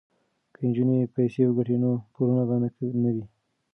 که 0.53 0.59
نجونې 0.67 1.11
پیسې 1.15 1.41
وګټي 1.45 1.75
نو 1.83 1.91
پورونه 2.13 2.43
به 2.49 2.55
نه 3.03 3.09
وي. 3.15 3.25